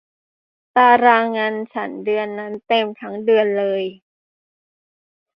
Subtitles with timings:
[0.75, 3.83] ตารางงานฉันเดือนนั้นเต็มทั้งเดือนเลย